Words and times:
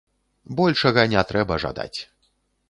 Большага 0.59 1.03
не 1.13 1.23
трэба 1.33 1.59
жадаць. 1.65 1.95